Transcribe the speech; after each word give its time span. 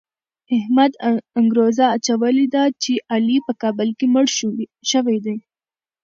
احمد 0.57 0.91
انګروزه 1.39 1.85
اچولې 1.95 2.45
ده 2.53 2.63
چې 2.83 2.91
علي 3.13 3.37
په 3.47 3.53
کابل 3.61 3.89
کې 3.97 4.05
مړ 4.13 4.25
شوی 4.95 5.17
دی. 5.25 5.37